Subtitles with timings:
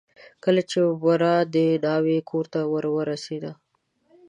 [0.43, 1.55] کله چې ورا د
[1.85, 3.51] ناوې کورته ور ورسېده.